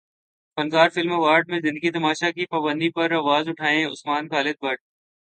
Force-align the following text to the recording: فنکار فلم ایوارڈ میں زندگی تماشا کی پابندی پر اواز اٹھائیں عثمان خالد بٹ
فنکار 0.57 0.89
فلم 0.89 1.11
ایوارڈ 1.11 1.49
میں 1.49 1.59
زندگی 1.59 1.91
تماشا 1.91 2.31
کی 2.31 2.45
پابندی 2.51 2.89
پر 2.91 3.11
اواز 3.13 3.47
اٹھائیں 3.47 3.85
عثمان 3.85 4.29
خالد 4.29 4.55
بٹ 4.61 4.79